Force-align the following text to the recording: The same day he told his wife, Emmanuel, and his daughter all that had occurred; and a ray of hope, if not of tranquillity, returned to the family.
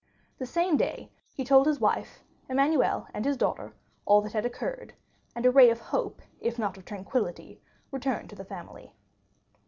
The 0.39 0.47
same 0.47 0.77
day 0.77 1.11
he 1.35 1.43
told 1.43 1.67
his 1.67 1.79
wife, 1.79 2.23
Emmanuel, 2.49 3.05
and 3.13 3.23
his 3.23 3.37
daughter 3.37 3.75
all 4.03 4.19
that 4.21 4.33
had 4.33 4.47
occurred; 4.47 4.95
and 5.35 5.45
a 5.45 5.51
ray 5.51 5.69
of 5.69 5.79
hope, 5.79 6.23
if 6.39 6.57
not 6.57 6.75
of 6.75 6.85
tranquillity, 6.85 7.61
returned 7.91 8.31
to 8.31 8.35
the 8.35 8.43
family. 8.43 8.95